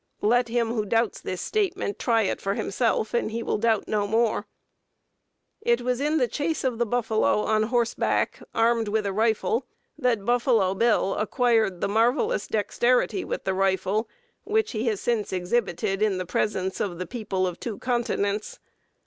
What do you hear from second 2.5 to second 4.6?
himself and he will doubt no more.